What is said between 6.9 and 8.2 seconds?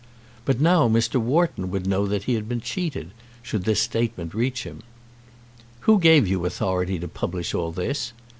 to publish all this?"